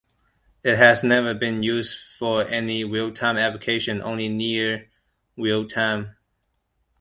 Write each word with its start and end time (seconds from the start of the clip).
It 0.63 0.77
has 0.77 1.03
never 1.03 1.35
been 1.35 1.61
used 1.61 1.95
for 2.17 2.41
any 2.41 2.83
real 2.83 3.13
time 3.13 3.37
application, 3.37 4.01
only 4.01 4.29
near 4.29 4.89
real 5.37 5.67
time. 5.67 6.15